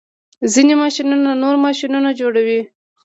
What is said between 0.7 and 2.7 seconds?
ماشینونه نور ماشینونه جوړوي.